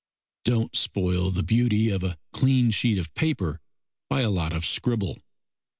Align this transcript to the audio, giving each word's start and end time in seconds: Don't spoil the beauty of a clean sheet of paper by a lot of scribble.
Don't 0.45 0.75
spoil 0.75 1.29
the 1.29 1.43
beauty 1.43 1.91
of 1.91 2.03
a 2.03 2.17
clean 2.33 2.71
sheet 2.71 2.97
of 2.97 3.13
paper 3.13 3.59
by 4.09 4.21
a 4.21 4.31
lot 4.31 4.51
of 4.51 4.65
scribble. 4.65 5.19